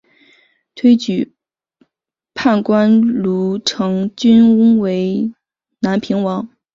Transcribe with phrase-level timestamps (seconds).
[0.73, 1.35] 推举
[2.33, 5.31] 判官卢成均为
[5.79, 6.49] 南平王。